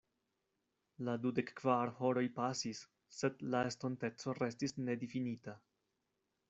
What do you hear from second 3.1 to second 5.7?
sed la estonteco restis nedifinita.